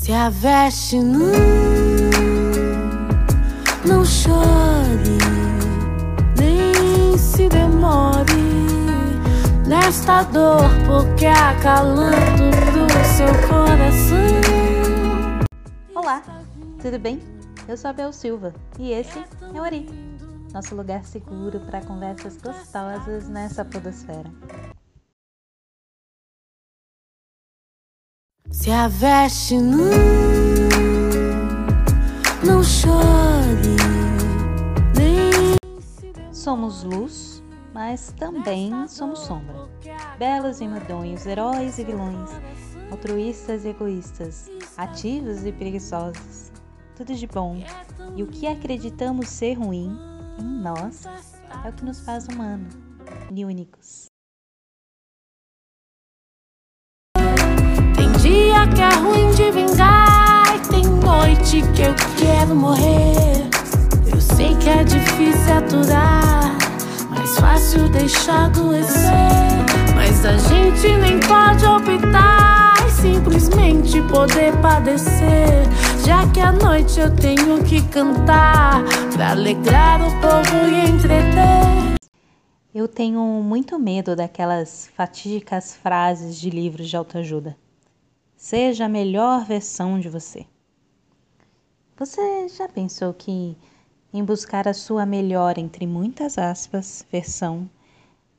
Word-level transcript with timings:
Se 0.00 0.12
a 0.12 0.30
veste 0.30 0.96
não, 1.00 1.26
não 3.84 4.04
chore, 4.04 5.18
nem 6.38 7.18
se 7.18 7.48
demore 7.48 8.32
nesta 9.66 10.22
dor, 10.22 10.62
porque 10.86 11.26
acalando 11.26 12.16
pro 12.16 12.86
seu 13.04 13.48
coração. 13.48 14.28
Olá, 15.94 16.22
tudo 16.80 16.98
bem? 16.98 17.20
Eu 17.66 17.76
sou 17.76 17.90
a 17.90 17.92
Bel 17.92 18.12
Silva 18.12 18.54
e 18.78 18.92
esse 18.92 19.18
é 19.18 19.60
o 19.60 19.62
Ori, 19.62 19.90
nosso 20.54 20.76
lugar 20.76 21.04
seguro 21.04 21.60
para 21.60 21.82
conversas 21.82 22.38
gostosas 22.38 23.28
nessa 23.28 23.64
podosfera. 23.64 24.30
Se 28.68 28.72
a 28.72 28.86
veste 28.86 29.56
não, 29.56 29.88
não 32.44 32.62
chore, 32.62 33.78
nem. 34.94 35.56
Somos 36.30 36.82
luz, 36.82 37.42
mas 37.72 38.12
também 38.18 38.86
somos 38.86 39.20
sombra. 39.20 39.70
Belos 40.18 40.60
e 40.60 40.68
medonhos, 40.68 41.24
heróis 41.24 41.78
e 41.78 41.84
vilões, 41.84 42.28
altruístas 42.90 43.64
e 43.64 43.68
egoístas, 43.68 44.50
ativos 44.76 45.46
e 45.46 45.52
preguiçosos. 45.52 46.52
Tudo 46.94 47.14
de 47.14 47.26
bom. 47.26 47.64
E 48.16 48.22
o 48.22 48.26
que 48.26 48.46
acreditamos 48.46 49.30
ser 49.30 49.54
ruim 49.54 49.98
em 50.38 50.62
nós 50.62 51.06
é 51.64 51.70
o 51.70 51.72
que 51.72 51.86
nos 51.86 52.00
faz 52.00 52.28
humanos 52.28 52.76
e 53.34 53.46
únicos. 53.46 54.10
Que 58.74 58.80
é 58.80 58.94
ruim 59.00 59.30
de 59.32 59.50
vingar, 59.50 60.56
e 60.56 60.68
tem 60.68 60.84
noite 60.84 61.62
que 61.74 61.82
eu 61.82 61.94
quero 62.16 62.54
morrer. 62.54 63.48
Eu 64.12 64.20
sei 64.20 64.54
que 64.56 64.68
é 64.68 64.84
difícil 64.84 65.54
aturar, 65.54 66.56
mais 67.10 67.38
fácil 67.38 67.88
deixar 67.88 68.46
adoecer. 68.46 69.58
Mas 69.94 70.24
a 70.24 70.36
gente 70.36 70.88
nem 70.96 71.20
pode 71.20 71.64
optar 71.64 72.74
e 72.86 72.90
simplesmente 72.90 74.00
poder 74.02 74.56
padecer. 74.62 75.66
Já 76.04 76.26
que 76.28 76.40
à 76.40 76.52
noite 76.52 76.98
eu 76.98 77.14
tenho 77.14 77.62
que 77.64 77.82
cantar 77.88 78.82
pra 79.12 79.32
alegrar 79.32 80.00
o 80.00 80.10
povo 80.20 80.66
e 80.66 80.88
entreter. 80.88 81.98
Eu 82.74 82.86
tenho 82.86 83.20
muito 83.20 83.78
medo 83.78 84.14
daquelas 84.14 84.88
fatídicas 84.96 85.74
frases 85.74 86.36
de 86.40 86.48
livros 86.48 86.88
de 86.88 86.96
autoajuda. 86.96 87.56
Seja 88.40 88.84
a 88.84 88.88
melhor 88.88 89.44
versão 89.44 89.98
de 89.98 90.08
você. 90.08 90.46
Você 91.96 92.48
já 92.48 92.68
pensou 92.68 93.12
que 93.12 93.58
em 94.12 94.24
buscar 94.24 94.68
a 94.68 94.72
sua 94.72 95.04
melhor, 95.04 95.58
entre 95.58 95.88
muitas 95.88 96.38
aspas, 96.38 97.04
versão, 97.10 97.68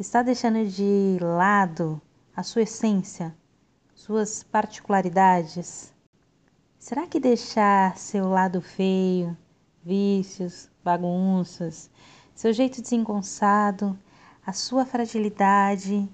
está 0.00 0.22
deixando 0.22 0.66
de 0.66 1.18
lado 1.20 2.00
a 2.34 2.42
sua 2.42 2.62
essência, 2.62 3.36
suas 3.94 4.42
particularidades? 4.42 5.92
Será 6.78 7.06
que 7.06 7.20
deixar 7.20 7.98
seu 7.98 8.30
lado 8.30 8.62
feio, 8.62 9.36
vícios, 9.84 10.70
bagunças, 10.82 11.90
seu 12.34 12.50
jeito 12.54 12.80
desengonçado, 12.80 13.96
a 14.44 14.54
sua 14.54 14.86
fragilidade, 14.86 16.08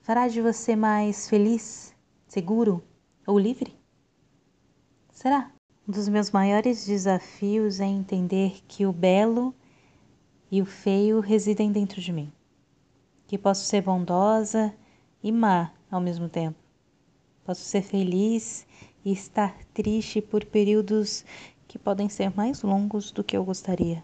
fará 0.00 0.26
de 0.26 0.40
você 0.40 0.74
mais 0.74 1.28
feliz, 1.28 1.94
seguro 2.26 2.82
ou 3.26 3.38
livre? 3.38 3.74
Será? 5.10 5.50
Um 5.86 5.92
dos 5.92 6.08
meus 6.08 6.30
maiores 6.30 6.86
desafios 6.86 7.80
é 7.80 7.84
entender 7.84 8.62
que 8.66 8.86
o 8.86 8.92
belo 8.92 9.54
e 10.50 10.62
o 10.62 10.66
feio 10.66 11.20
residem 11.20 11.70
dentro 11.70 12.00
de 12.00 12.12
mim. 12.12 12.32
Que 13.26 13.36
posso 13.36 13.64
ser 13.64 13.82
bondosa 13.82 14.74
e 15.22 15.30
má 15.30 15.72
ao 15.90 16.00
mesmo 16.00 16.28
tempo. 16.28 16.58
Posso 17.44 17.62
ser 17.62 17.82
feliz 17.82 18.66
e 19.04 19.12
estar 19.12 19.56
triste 19.74 20.20
por 20.20 20.44
períodos 20.44 21.24
que 21.68 21.78
podem 21.78 22.08
ser 22.08 22.34
mais 22.34 22.62
longos 22.62 23.10
do 23.10 23.24
que 23.24 23.36
eu 23.36 23.44
gostaria. 23.44 24.02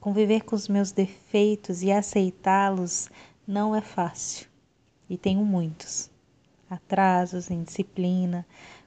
Conviver 0.00 0.44
com 0.44 0.54
os 0.54 0.68
meus 0.68 0.92
defeitos 0.92 1.82
e 1.82 1.90
aceitá-los 1.90 3.08
não 3.46 3.74
é 3.74 3.80
fácil. 3.80 4.46
E 5.08 5.18
tenho 5.18 5.44
muitos. 5.44 6.13
Atrasos, 6.74 7.50
indisciplina, 7.50 8.46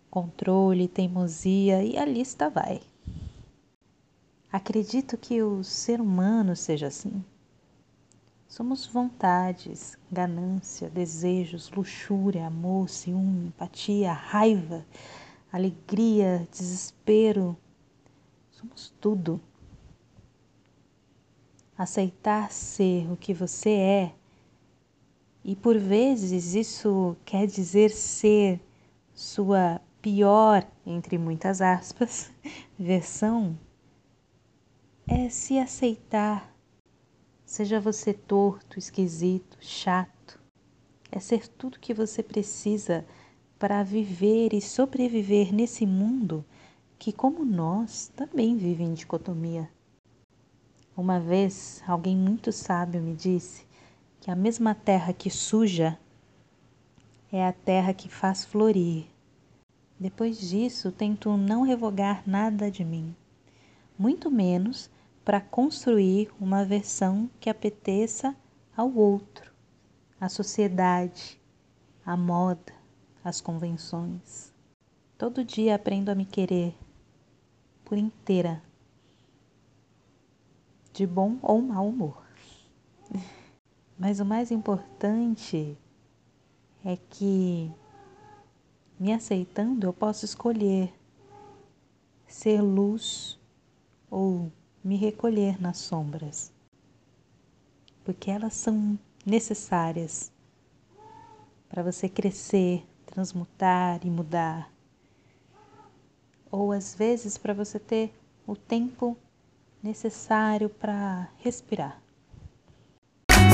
controle, 0.10 0.88
teimosia 0.88 1.84
e 1.84 1.98
a 1.98 2.06
lista 2.06 2.50
vai. 2.50 2.82
Acredito 4.52 5.18
que 5.18 5.42
o 5.42 5.64
ser 5.64 6.00
humano 6.00 6.56
seja 6.56 6.88
assim. 6.88 7.24
Somos 8.48 8.88
vontades, 8.88 9.98
ganância, 10.12 10.90
desejos, 10.90 11.70
luxúria, 11.70 12.48
amor, 12.48 12.90
ciúme, 12.90 13.48
empatia, 13.48 14.14
raiva, 14.14 14.86
alegria, 15.52 16.48
desespero. 16.50 17.58
Somos 18.50 18.94
tudo. 19.02 19.40
Aceitar 21.78 22.52
ser 22.52 23.12
o 23.12 23.18
que 23.18 23.34
você 23.34 23.70
é, 23.70 24.16
e 25.48 25.56
por 25.56 25.78
vezes 25.78 26.56
isso 26.56 27.16
quer 27.24 27.48
dizer 27.48 27.90
ser 27.90 28.60
sua 29.14 29.80
pior, 30.02 30.68
entre 30.86 31.18
muitas 31.18 31.62
aspas, 31.62 32.30
versão, 32.78 33.58
é 35.08 35.30
se 35.30 35.58
aceitar. 35.58 36.54
Seja 37.46 37.80
você 37.80 38.14
torto, 38.14 38.78
esquisito, 38.78 39.58
chato, 39.62 40.38
é 41.10 41.18
ser 41.18 41.48
tudo 41.48 41.80
que 41.80 41.94
você 41.94 42.22
precisa 42.22 43.06
para 43.58 43.82
viver 43.84 44.54
e 44.54 44.60
sobreviver 44.60 45.54
nesse 45.54 45.86
mundo 45.86 46.44
que, 47.00 47.14
como 47.14 47.46
nós, 47.46 48.12
também 48.18 48.58
vive 48.58 48.84
em 48.84 48.94
dicotomia. 48.94 49.70
Uma 50.96 51.22
vez, 51.22 51.82
alguém 51.88 52.18
muito 52.18 52.52
sábio 52.52 53.02
me 53.02 53.16
disse 53.16 53.67
que 54.28 54.32
a 54.32 54.36
mesma 54.36 54.76
terra 54.76 55.14
que 55.14 55.30
suja 55.30 55.98
é 57.32 57.48
a 57.48 57.54
terra 57.54 57.94
que 57.94 58.10
faz 58.10 58.44
florir. 58.44 59.06
Depois 59.98 60.38
disso, 60.38 60.92
tento 60.92 61.38
não 61.38 61.62
revogar 61.62 62.24
nada 62.28 62.70
de 62.70 62.84
mim, 62.84 63.16
muito 63.98 64.30
menos 64.30 64.90
para 65.24 65.40
construir 65.40 66.30
uma 66.42 66.66
versão 66.66 67.30
que 67.40 67.50
apeteça 67.50 68.36
ao 68.76 68.94
outro, 68.94 69.50
à 70.20 70.28
sociedade, 70.28 71.40
à 72.06 72.18
moda, 72.18 72.74
às 73.24 73.40
convenções. 73.40 74.54
Todo 75.18 75.42
dia 75.42 75.74
aprendo 75.76 76.10
a 76.10 76.16
me 76.16 76.26
querer 76.26 76.76
por 77.86 77.98
inteira, 77.98 78.62
de 80.92 81.08
bom 81.08 81.38
ou 81.42 81.62
mau 81.62 81.88
humor. 81.88 82.27
Mas 83.98 84.20
o 84.20 84.26
mais 84.26 84.52
importante 84.52 85.76
é 86.86 86.98
que, 87.10 87.72
me 89.00 89.12
aceitando, 89.12 89.88
eu 89.88 89.94
posso 89.94 90.24
escolher 90.24 90.94
ser 92.28 92.62
luz 92.62 93.40
ou 94.12 94.52
me 94.84 94.96
recolher 94.96 95.60
nas 95.60 95.80
sombras, 95.80 96.52
porque 98.06 98.30
elas 98.30 98.54
são 98.54 99.00
necessárias 99.26 100.32
para 101.68 101.82
você 101.82 102.08
crescer, 102.08 102.86
transmutar 103.06 104.06
e 104.06 104.10
mudar. 104.12 104.72
Ou 106.52 106.72
às 106.72 106.94
vezes 106.94 107.38
para 107.38 107.54
você 107.54 107.80
ter 107.80 108.14
o 108.46 108.56
tempo 108.56 109.18
necessário 109.82 110.70
para 110.70 111.30
respirar. 111.40 112.07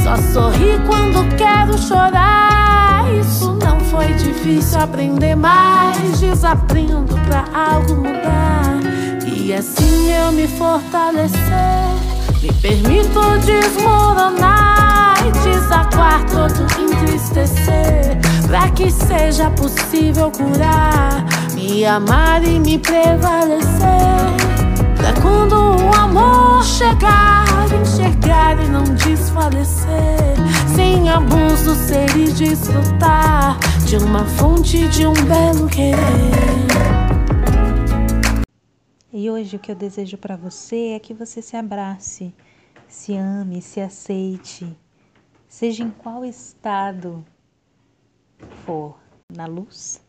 Só 0.04 0.18
sorri 0.18 0.78
quando 0.86 1.34
quero 1.38 1.78
chorar. 1.78 3.06
Isso 3.18 3.54
não 3.54 3.80
foi 3.80 4.14
difícil 4.14 4.82
aprender, 4.82 5.34
mas 5.34 6.20
desaprendo 6.20 7.16
pra 7.26 7.46
algo 7.54 7.96
mudar. 7.96 8.80
E 9.26 9.54
assim 9.54 10.12
eu 10.12 10.34
me 10.34 10.46
fortalecer. 10.46 11.40
Me 12.42 12.52
permito 12.62 13.22
desmoronar 13.46 15.16
e 15.26 15.32
desaguar 15.32 16.26
todo 16.26 16.68
entristecer. 16.82 18.20
Pra 18.46 18.70
que 18.72 18.92
seja 18.92 19.50
possível 19.52 20.30
curar, 20.30 21.24
me 21.56 21.86
amar 21.86 22.44
e 22.44 22.60
me 22.60 22.78
prevalecer. 22.78 24.53
Pra 25.04 25.22
quando 25.22 25.54
o 25.54 25.94
amor 25.94 26.64
chegar, 26.64 27.46
enxergar 27.82 28.58
e 28.64 28.70
não 28.70 28.86
desfalecer. 28.96 30.38
Sem 30.74 31.10
abuso, 31.10 31.76
ser 31.76 32.10
e 32.16 32.32
desfrutar 32.32 33.60
de 33.86 33.98
uma 33.98 34.24
fonte 34.24 34.88
de 34.88 35.06
um 35.06 35.14
belo 35.14 35.68
querer. 35.68 36.24
hoje 39.30 39.58
o 39.58 39.60
que 39.60 39.74
eu 39.74 39.76
desejo 39.76 40.18
para 40.18 40.38
você 40.38 40.94
é 40.94 41.00
que 41.00 41.14
você 41.14 41.42
se 41.42 41.58
abrace, 41.58 42.34
se 42.88 43.14
ame, 43.14 43.62
se 43.62 43.82
aceite, 43.82 44.74
seja 45.50 45.84
em 45.84 45.90
qual 45.90 46.24
estado 46.24 47.26
for, 48.66 48.98
na 49.30 49.48
luz 49.48 50.02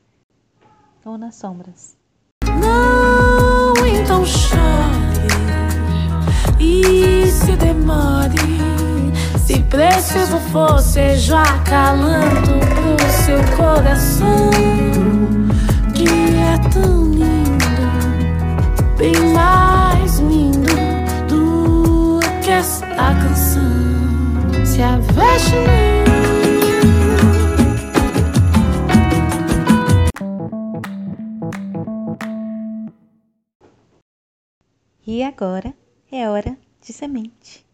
ou 1.05 1.19
nas 1.19 1.35
sombras. 1.35 2.04
Então 4.05 4.23
chore 4.27 5.27
e 6.61 7.27
se 7.27 7.53
demore. 7.56 8.35
Se 9.39 9.61
preciso 9.61 10.39
for, 10.53 10.79
seja 10.79 11.43
calando 11.65 12.61
pro 12.61 13.11
seu 13.25 13.43
coração, 13.56 14.51
E 35.06 35.23
agora 35.23 35.77
é 36.11 36.31
hora 36.31 36.59
de 36.81 36.91
semente. 36.91 37.67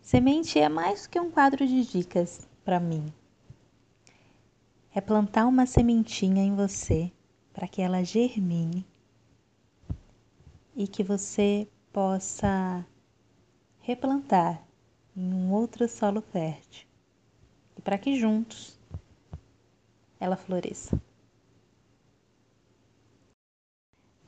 Semente 0.00 0.60
é 0.60 0.68
mais 0.68 1.08
que 1.08 1.18
um 1.18 1.28
quadro 1.28 1.66
de 1.66 1.84
dicas 1.84 2.48
para 2.64 2.78
mim. 2.78 3.12
É 4.94 5.00
plantar 5.00 5.44
uma 5.44 5.66
sementinha 5.66 6.40
em 6.44 6.54
você 6.54 7.10
para 7.52 7.66
que 7.66 7.82
ela 7.82 8.04
germine 8.04 8.86
e 10.76 10.86
que 10.86 11.02
você 11.02 11.66
possa 11.92 12.86
replantar 13.80 14.64
em 15.16 15.34
um 15.34 15.52
outro 15.52 15.88
solo 15.88 16.20
fértil 16.20 16.86
e 17.76 17.82
para 17.82 17.98
que 17.98 18.16
juntos 18.16 18.78
ela 20.20 20.36
floresça. 20.36 20.96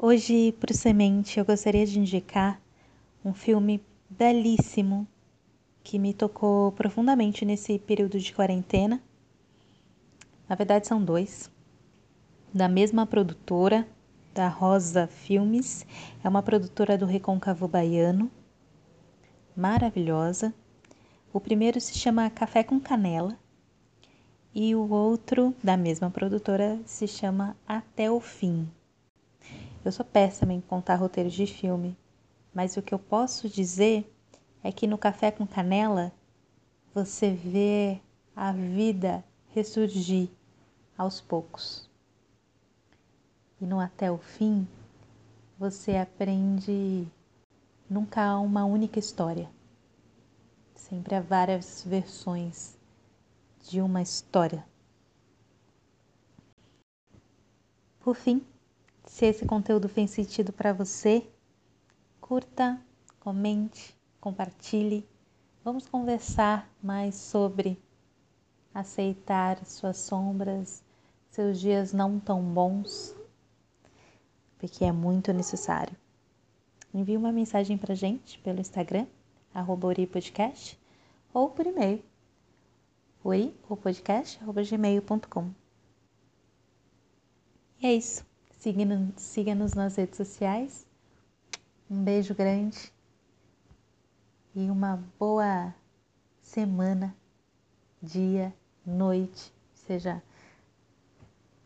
Hoje, 0.01 0.53
para 0.61 0.71
o 0.71 0.77
Semente, 0.77 1.41
eu 1.41 1.45
gostaria 1.45 1.85
de 1.85 1.99
indicar 1.99 2.63
um 3.25 3.35
filme 3.35 3.85
belíssimo 4.09 5.09
que 5.83 5.99
me 5.99 6.15
tocou 6.15 6.71
profundamente 6.71 7.45
nesse 7.45 7.81
período 7.81 8.17
de 8.21 8.33
quarentena. 8.33 9.03
Na 10.49 10.55
verdade, 10.55 10.87
são 10.87 11.03
dois, 11.03 11.51
da 12.55 12.69
mesma 12.69 13.09
produtora, 13.09 13.89
da 14.33 14.47
Rosa 14.47 15.09
Filmes, 15.09 15.85
é 16.23 16.29
uma 16.29 16.45
produtora 16.45 16.97
do 16.97 17.05
Recôncavo 17.05 17.67
Baiano, 17.67 18.31
maravilhosa. 19.57 20.55
O 21.33 21.41
primeiro 21.41 21.81
se 21.81 21.99
chama 21.99 22.31
Café 22.31 22.63
com 22.63 22.79
Canela 22.79 23.37
e 24.55 24.77
o 24.77 24.89
outro, 24.93 25.53
da 25.61 25.77
mesma 25.77 26.09
produtora, 26.09 26.79
se 26.85 27.09
chama 27.09 27.57
Até 27.67 28.09
o 28.09 28.21
Fim. 28.21 28.69
Eu 29.89 29.93
sou 29.93 30.05
péssima 30.05 30.53
em 30.53 30.61
contar 30.61 30.97
roteiros 30.97 31.33
de 31.33 31.47
filme, 31.47 31.97
mas 32.53 32.77
o 32.77 32.83
que 32.83 32.93
eu 32.93 32.99
posso 32.99 33.49
dizer 33.49 34.07
é 34.63 34.71
que 34.71 34.87
no 34.87 34.99
Café 34.99 35.31
com 35.31 35.47
Canela 35.47 36.13
você 36.93 37.31
vê 37.31 37.99
a 38.37 38.53
vida 38.53 39.25
ressurgir 39.55 40.29
aos 40.95 41.23
poucos. 41.23 41.89
E 43.59 43.65
no 43.65 43.81
Até 43.81 44.13
o 44.13 44.19
Fim 44.19 44.69
você 45.59 45.97
aprende 45.97 47.09
nunca 47.89 48.23
há 48.23 48.39
uma 48.39 48.67
única 48.67 48.99
história. 48.99 49.49
Sempre 50.75 51.15
há 51.15 51.23
várias 51.23 51.83
versões 51.83 52.77
de 53.67 53.81
uma 53.81 54.03
história. 54.03 54.63
Por 58.01 58.15
fim, 58.15 58.45
se 59.19 59.27
esse 59.27 59.45
conteúdo 59.45 59.89
fez 59.89 60.13
sentido 60.13 60.53
para 60.53 60.73
você, 60.73 61.29
curta, 62.21 62.81
comente, 63.19 63.99
compartilhe. 64.21 65.05
Vamos 65.65 65.89
conversar 65.89 66.71
mais 66.81 67.17
sobre 67.17 67.83
aceitar 68.73 69.59
suas 69.67 69.97
sombras, 69.97 70.85
seus 71.31 71.59
dias 71.59 71.93
não 71.93 72.21
tão 72.21 72.41
bons, 72.41 73.13
porque 74.57 74.85
é 74.85 74.93
muito 74.93 75.33
necessário. 75.33 75.97
Envie 76.95 77.17
uma 77.17 77.33
mensagem 77.33 77.77
para 77.77 77.97
gente 77.97 78.39
pelo 78.39 78.61
Instagram, 78.61 79.05
arroba 79.53 79.89
Podcast, 80.13 80.79
ou 81.35 81.51
por 81.51 81.67
e-mail, 81.67 82.05
uri, 83.25 83.53
E 87.81 87.87
é 87.89 87.95
isso. 87.95 88.29
Siga-nos 88.59 89.75
nas 89.75 89.97
redes 89.97 90.17
sociais. 90.17 90.87
Um 91.89 92.03
beijo 92.03 92.35
grande 92.35 92.93
e 94.55 94.69
uma 94.69 95.03
boa 95.19 95.73
semana, 96.43 97.15
dia, 98.03 98.53
noite, 98.85 99.53
seja 99.73 100.21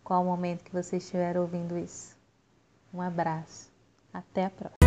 qual 0.05 0.23
momento 0.25 0.65
que 0.65 0.73
você 0.73 0.99
estiver 0.99 1.39
ouvindo 1.39 1.79
isso. 1.79 2.15
Um 2.93 3.01
abraço. 3.01 3.73
Até 4.13 4.45
a 4.45 4.51
próxima. 4.51 4.82